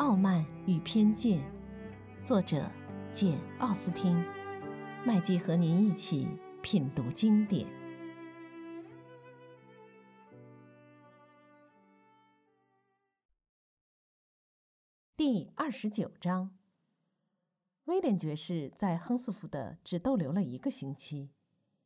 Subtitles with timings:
[0.00, 1.38] 傲慢与偏见》，
[2.24, 2.72] 作者
[3.12, 4.16] 简·奥斯汀。
[5.04, 6.26] 麦基和您一起
[6.62, 7.66] 品读经典。
[15.18, 16.50] 第二十九章。
[17.84, 21.28] 威廉爵士在亨斯福德只逗留了一个星期，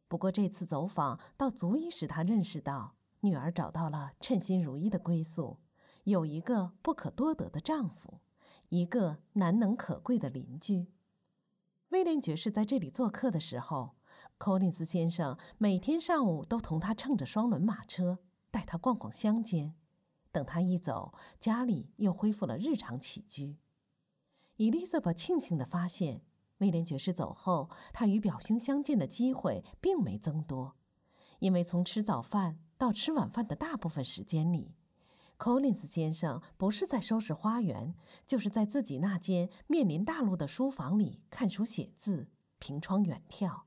[0.06, 5.58] 不过这次走访倒足以使他认识到，女儿找到了称心如意的归宿，
[6.04, 8.20] 有一个不可多得的丈夫，
[8.68, 10.88] 一个难能可贵的邻居。
[11.88, 13.96] 威廉爵士在这里做客的时候，
[14.36, 18.18] 柯林斯先生每天上午都同他乘着双轮马车，
[18.50, 19.74] 带他逛逛乡间。
[20.30, 23.58] 等他一走，家里又恢复了日常起居。
[24.56, 26.22] 伊丽莎白庆幸地发现，
[26.58, 30.74] 威廉爵士走后，他与表兄相见的机会并没增多，
[31.38, 34.74] 因为从吃早饭到吃晚饭的大部分时间里，
[35.36, 37.94] 柯林斯先生不是在收拾花园，
[38.26, 43.62] 就是在自己那间面临大路的书房里看书写字、凭窗远眺，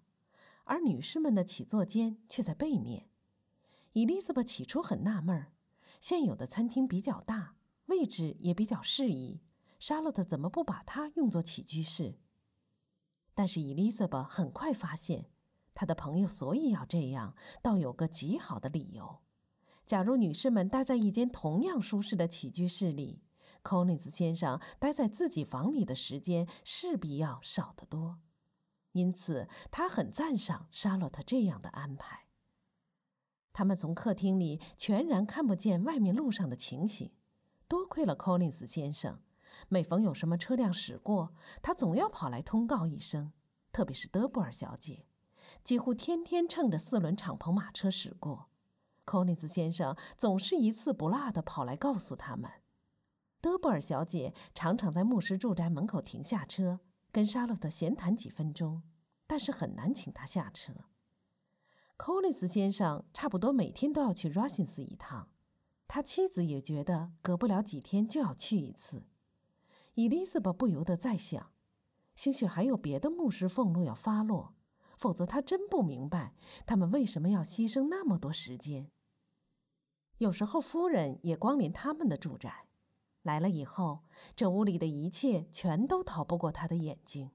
[0.63, 3.09] 而女士们的起坐间却在背面。
[3.93, 5.51] 伊丽莎白起初很纳闷儿，
[5.99, 7.55] 现有的餐厅比较大，
[7.87, 9.41] 位置也比较适宜。
[9.77, 12.17] 莎洛特怎么不把它用作起居室？
[13.35, 15.29] 但是伊丽莎白很快发现，
[15.75, 19.19] 她的朋友所以要这样，倒有个极好的理由。
[19.87, 23.23] 假如女士们待在一间同样舒适的起居室里，
[23.61, 28.19] 柯林斯先生待在自己房里的时间势必要少得多。
[28.91, 32.25] 因此，他很赞赏沙洛特这样的安排。
[33.53, 37.13] 他们从客厅里全然看不见外面路上的情形，
[37.69, 39.21] 多亏了柯林斯先生。
[39.69, 43.31] 每逢有什么车辆驶过，他总要跑来通告一声。
[43.71, 45.05] 特别是德布尔小姐，
[45.63, 48.49] 几乎天天乘着四轮敞篷马车驶过。
[49.07, 52.51] 柯林斯先生总是一次不落的跑来告诉他们。
[53.39, 58.83] 德布尔小姐常常在牧师住宅门口停下车，跟沙洛特闲谈几分钟，
[59.25, 60.73] 但是很难请她下车。
[61.95, 65.29] 柯林斯先生差不多每天都要去 Russins 一趟，
[65.87, 69.05] 他妻子也觉得隔不了几天就要去一次。
[69.93, 71.53] 伊丽莎白不由得在想：
[72.13, 74.53] 兴许还有别的牧师俸禄要发落，
[74.97, 76.33] 否则他真不明白
[76.65, 78.91] 他们为什么要牺牲那么多时间。
[80.17, 82.65] 有时候夫人也光临他们的住宅，
[83.21, 84.03] 来了以后，
[84.35, 87.29] 这屋里的一切全都逃不过他的眼睛。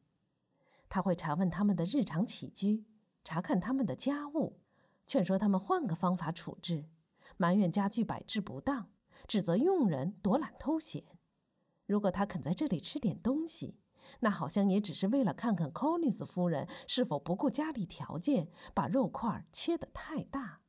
[0.89, 2.85] 他会查问他们的日常起居，
[3.23, 4.59] 查看他们的家务，
[5.07, 6.89] 劝说他们换个方法处置，
[7.37, 8.91] 埋怨家具摆置不当，
[9.29, 11.05] 指责佣人躲懒偷闲。
[11.87, 13.79] 如果他肯在这里吃点东西，
[14.21, 20.62] 那好像也只是为了看看 Collins 夫人是否不顾家里条件，把肉块切得太大。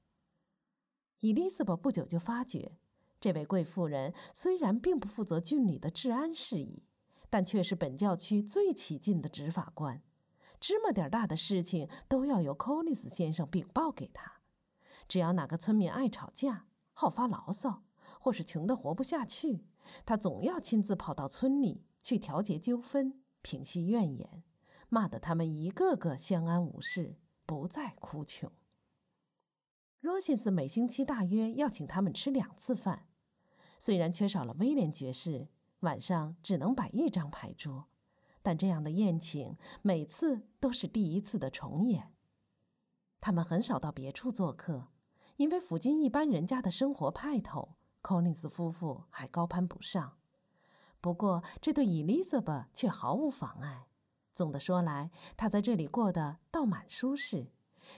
[1.23, 2.73] 伊丽莎白不久就发觉，
[3.21, 6.83] 这位贵妇人虽然并不负责郡里的治安事宜，
[7.29, 10.01] 但却是本教区最起劲的执法官。
[10.59, 14.41] 芝麻点大的事情都要由科利斯先生禀报给他。
[15.07, 17.83] 只要哪个村民爱吵架、好发牢骚，
[18.19, 19.63] 或是穷得活不下去，
[20.05, 24.43] 他总要亲自跑到村里去调节纠纷、平息怨言，
[24.89, 28.51] 骂得他们一个个相安无事，不再哭穷。
[30.03, 33.07] 罗西斯每星期大约要请他们吃两次饭，
[33.79, 35.47] 虽然缺少了威廉爵士，
[35.79, 37.85] 晚上只能摆一张牌桌，
[38.41, 42.11] 但这样的宴请每次都是第一次的重演。
[43.21, 44.89] 他们很少到别处做客，
[45.37, 47.75] 因为附近一般人家的生活派头。
[48.01, 50.17] 柯林斯夫妇还高攀不上，
[50.99, 53.87] 不过这对伊丽莎白却毫无妨碍。
[54.33, 57.53] 总的说来，她在这里过得倒蛮舒适，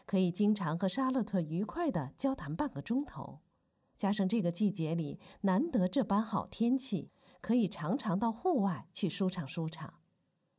[0.05, 3.39] 可以经常和沙洛特愉快地交谈半个钟头。
[3.97, 7.11] 加上这个季节里难得这般好天气，
[7.41, 9.93] 可以常常到户外去舒畅舒畅。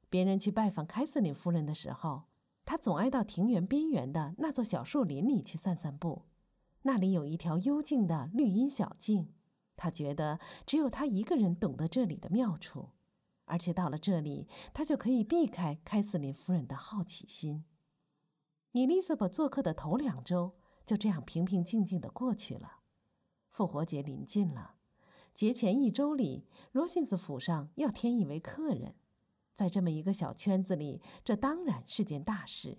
[0.08, 2.22] 别人去拜访凯瑟琳夫人的时候，
[2.64, 6.22] 他总爱到庭园边缘的那座小树林里去散散步，
[6.82, 9.32] 那里有一条幽静的绿荫小径。
[9.76, 12.88] 他觉得只有他一个人懂得这里的妙处，
[13.44, 17.64] 而且到了这里，他就可以避开凯瑟琳夫人的好奇心。
[18.76, 20.52] 伊丽莎白做客的头两周
[20.84, 22.80] 就这样平平静静的过去了。
[23.48, 24.74] 复活节临近了，
[25.32, 28.94] 节前一周里，罗辛斯府上要添一位客人，
[29.54, 32.76] 在这么一个小圈子里，这当然是件大事。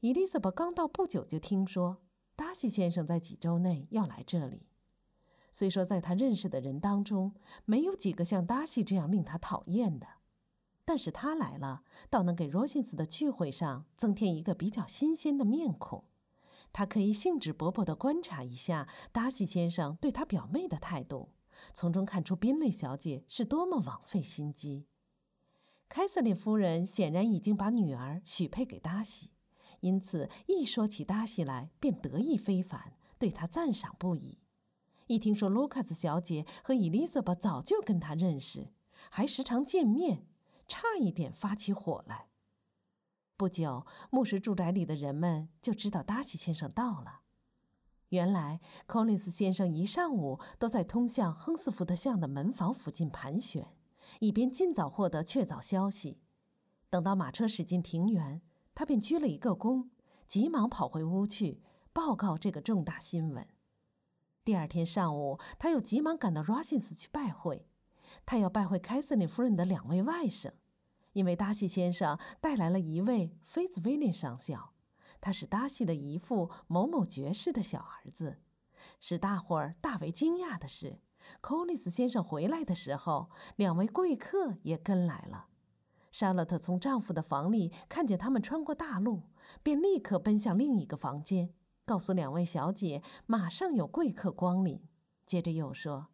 [0.00, 1.98] 伊丽莎白刚到不久，就听说
[2.34, 4.66] 达西先生在几周内要来这里。
[5.52, 7.34] 虽说在他认识的人当中，
[7.66, 10.06] 没有几个像达西这样令他讨厌的，
[10.86, 16.04] 但是他来了，倒能给罗辛斯的聚会上增添一个比较新鲜的面孔。
[16.72, 21.30] 他可以兴致勃勃地观察一下达西先生对他表妹的态度，
[21.74, 24.86] 从中看出宾利小姐是多么枉费心机。
[25.88, 29.32] 凯瑟琳夫人显然已经把女儿许配给达西，
[29.80, 34.38] 因此一说起达西来便得意非凡，对他赞赏不已。
[35.08, 38.68] 一听说卢卡斯小姐和伊丽莎白早就跟他认识，
[39.10, 40.26] 还时常见面，
[40.66, 42.28] 差一点发起火来。
[43.36, 47.20] 不久，牧师住宅里的人们就知道达西先生到了。
[48.10, 53.76] 原来，柯林斯先生一上午都在通向亨斯福德巷的门房附近盘旋，
[54.20, 56.20] 以便尽早获得确凿消息。
[56.88, 58.40] 等到马车驶进庭园，
[58.74, 59.88] 他便鞠了一个躬，
[60.28, 61.60] 急忙跑回屋去
[61.92, 63.46] 报告这个重大新闻。
[64.44, 67.66] 第二天上午，他又急忙赶到 r o s i n s 去拜会，
[68.24, 70.52] 他要拜会凯瑟琳夫人的两位外甥。
[71.12, 74.70] 因为达西先生带来了一位菲兹威廉上校，
[75.20, 78.38] 他是达西的姨父某某爵士的小儿子。
[79.00, 81.00] 使大伙儿大为惊讶的是，
[81.40, 85.46] 寇利斯先生回来的时候，两位贵客也跟来了。
[86.10, 89.22] 莎乐特从丈夫的房里看见他们穿过大路，
[89.62, 91.52] 便立刻奔向另一个房间，
[91.84, 94.82] 告诉两位小姐马上有贵客光临。
[95.24, 96.08] 接着又说：“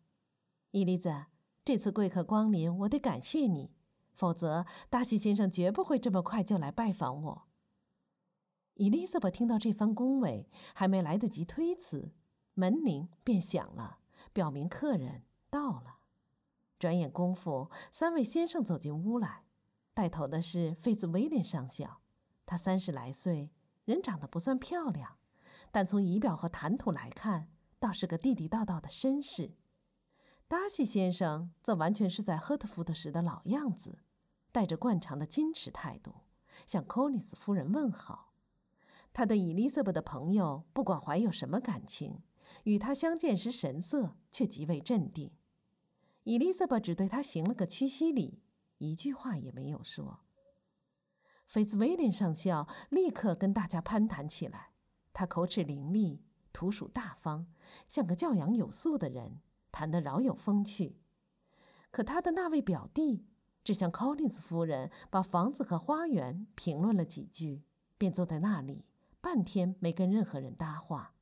[0.71, 1.27] 伊丽子，
[1.65, 3.73] 这次贵客光临，我得感谢你。”
[4.15, 7.43] 否则，达西先生绝不会这么快就来拜访我。
[8.75, 12.13] 伊丽莎白听到这番恭维，还没来得及推辞，
[12.53, 14.01] 门铃便响了，
[14.33, 16.01] 表明客人到了。
[16.79, 19.45] 转眼功夫，三位先生走进屋来，
[19.95, 22.01] 带头的是费兹威廉上校，
[22.45, 23.51] 他三十来岁，
[23.87, 25.17] 人长得不算漂亮，
[25.71, 27.49] 但从仪表和谈吐来看，
[27.79, 29.55] 倒是个地地道道的绅士。
[30.53, 34.01] 达西先生则完全是在赫特福德时的老样子，
[34.53, 36.15] 带着惯常的矜持态度，
[36.67, 38.35] 向柯尼斯夫人问好。
[39.15, 42.21] 他对伊丽莎白的朋友不管怀有什么感情，
[42.65, 45.33] 与他相见时神色却极为镇定。
[46.25, 48.43] 伊丽莎白只对他行了个屈膝礼，
[48.77, 50.21] 一句话也没有说。
[51.47, 54.73] 菲兹威廉上校立刻跟大家攀谈起来，
[55.15, 56.21] 他口齿伶俐，
[56.53, 57.47] 吐属大方，
[57.89, 59.41] 像个教养有素的人。
[59.73, 60.99] 谈得饶有风趣，
[61.91, 63.25] 可他的那位表弟
[63.65, 67.63] 只向 Collins 夫人把房子和花园评论了几句，
[67.97, 68.85] 便坐在那里
[69.21, 71.15] 半天没跟任何人搭话。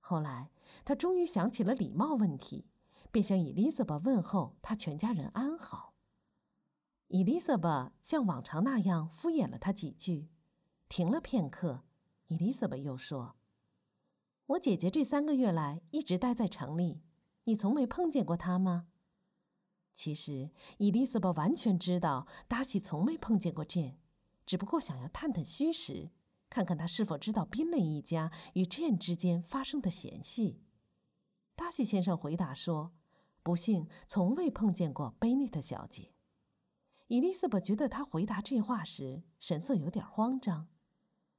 [0.00, 0.50] 后来
[0.84, 2.66] 他终于想起了礼貌问题，
[3.12, 5.92] 便向伊丽莎白问候他全家人安好。
[7.08, 10.28] 伊丽莎白像往常那样敷衍了他几句，
[10.88, 11.82] 停了片刻，
[12.26, 13.36] 伊丽莎白又说
[14.46, 17.02] ：“我姐姐这三个月来一直待在城里。”
[17.46, 18.86] 你从没碰见过他吗？
[19.94, 23.94] 其实伊丽莎白完全知道达西从没碰见过 Jane，，
[24.44, 26.10] 只不过想要探探虚实，
[26.50, 30.60] 看看他是否知道宾蕾一家与 Jane 之间发生的嫌隙。
[31.54, 32.92] 达西先生回答说
[33.42, 36.12] ：“不幸从未碰见过贝内特小姐。”
[37.08, 40.68] 伊丽莎白觉得他回答这话时神色有点慌张。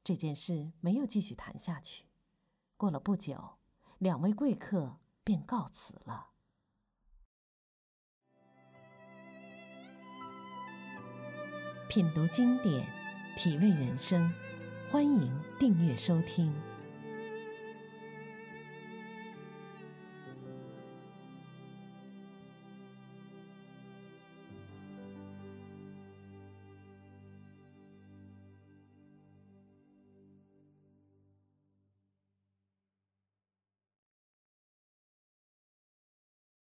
[0.04, 2.06] 这件事没有继续谈下去。
[2.77, 3.57] 过了不久，
[4.00, 5.00] 两位贵客。
[5.28, 6.30] 便告辞了。
[11.90, 12.88] 品读经典，
[13.36, 14.34] 体味人生，
[14.90, 16.56] 欢迎订阅收听。